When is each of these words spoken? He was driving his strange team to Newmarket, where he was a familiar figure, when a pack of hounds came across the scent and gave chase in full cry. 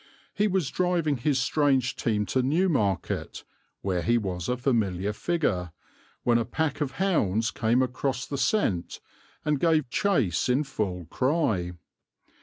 He 0.33 0.47
was 0.47 0.71
driving 0.71 1.17
his 1.17 1.37
strange 1.37 1.95
team 1.95 2.25
to 2.25 2.41
Newmarket, 2.41 3.43
where 3.83 4.01
he 4.01 4.17
was 4.17 4.49
a 4.49 4.57
familiar 4.57 5.13
figure, 5.13 5.73
when 6.23 6.39
a 6.39 6.43
pack 6.43 6.81
of 6.81 6.93
hounds 6.93 7.51
came 7.51 7.83
across 7.83 8.25
the 8.25 8.35
scent 8.39 8.99
and 9.45 9.59
gave 9.59 9.91
chase 9.91 10.49
in 10.49 10.63
full 10.63 11.05
cry. 11.05 11.73